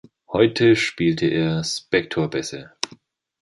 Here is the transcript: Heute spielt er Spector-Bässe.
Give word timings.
Heute 0.29 0.75
spielt 0.75 1.21
er 1.21 1.63
Spector-Bässe. 1.63 2.71